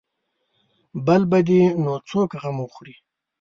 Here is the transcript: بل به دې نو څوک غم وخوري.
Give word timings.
بل 1.05 1.21
به 1.29 1.39
دې 1.47 1.61
نو 1.83 1.93
څوک 2.09 2.29
غم 2.41 2.57
وخوري. 2.61 2.95